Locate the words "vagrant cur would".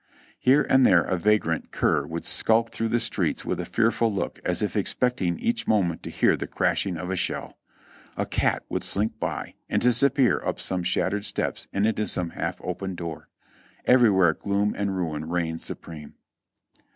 1.15-2.25